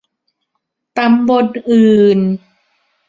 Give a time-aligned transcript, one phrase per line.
[0.97, 2.19] ตำบลอื่น